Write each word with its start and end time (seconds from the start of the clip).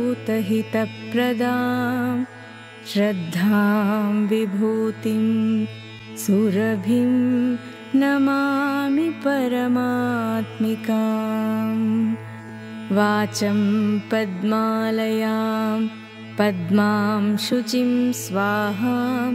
श्रद्धां 2.93 4.13
विभूतिं 4.35 5.25
सुरभिं 6.27 7.15
नमामि 8.03 9.09
परमात्मिकाम् 9.25 9.83
वाचं 12.97 13.59
पद्मालयां 14.11 15.79
पद्मां 16.39 17.23
शुचिं 17.47 17.91
स्वाहां 18.23 19.31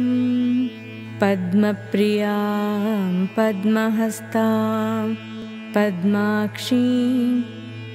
पद्मप्रियां 1.22 3.14
पद्महस्तां 3.38 5.06
पद्माक्षीं 5.76 7.32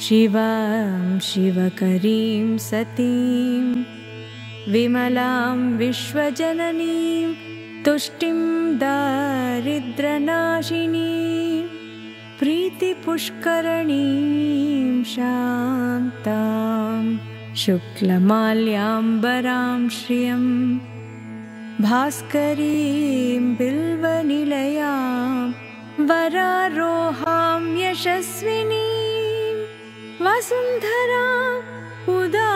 शिवां 0.06 1.20
शिवकरीं 1.30 2.48
सतीं 2.68 3.64
विमलां 4.74 5.58
विश्वजननीं 5.82 7.28
तुष्टिं 7.86 8.40
दारिद्रनाशिनीं 8.84 9.80
प्रीतिपुष्करणीं 12.50 13.94
शान्तां 15.10 16.38
शुक्लमाल्याम्बरां 17.64 18.62
श्रियं 19.98 20.46
भास्करीं 21.86 23.44
बिल्वनिलयां 23.60 24.96
वरारोहां 26.10 27.62
यशस्विनीं 27.84 29.56
वसुन्धराम् 30.28 31.68
उदाराङ्गां 32.18 32.49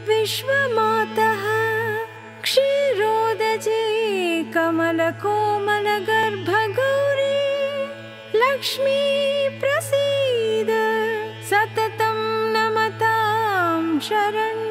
विश्वमातः 0.08 1.42
क्षीरोदजे 2.44 3.82
कमलकोमलगर्भगौरी 4.54 7.36
लक्ष्मी 8.42 9.02
प्रसीद 9.60 10.70
सततं 11.50 12.18
नमतां 12.54 13.82
शरण् 14.08 14.67